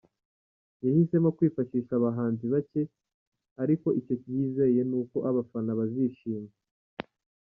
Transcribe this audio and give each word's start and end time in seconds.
Yahisemo 0.85 1.29
kwifashisha 1.37 1.91
abahanzi 1.95 2.45
bake, 2.53 2.81
ariko 3.63 3.87
icyo 3.99 4.13
yizeye 4.31 4.81
ni 4.89 4.95
uko 5.01 5.17
abafana 5.29 5.71
bazishima. 5.79 6.49